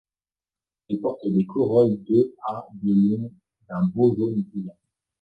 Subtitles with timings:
[0.89, 3.31] Elles portent des corolles de à de long,
[3.69, 4.75] d'un beau jaune brillant.